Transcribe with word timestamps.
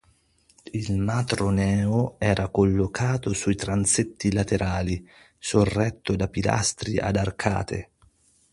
Il 0.71 0.97
matroneo 0.97 2.15
era 2.17 2.47
collocato 2.49 3.33
sui 3.33 3.53
transetti 3.55 4.31
laterali, 4.33 5.07
sorretto 5.37 6.15
da 6.15 6.27
pilastri 6.27 6.97
ad 6.97 7.17
arcate. 7.17 7.91